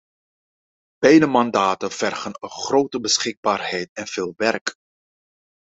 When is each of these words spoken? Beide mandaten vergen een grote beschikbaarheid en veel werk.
Beide 1.01 1.27
mandaten 1.27 1.91
vergen 1.91 2.33
een 2.39 2.49
grote 2.49 2.99
beschikbaarheid 2.99 3.89
en 3.93 4.07
veel 4.07 4.33
werk. 4.37 4.75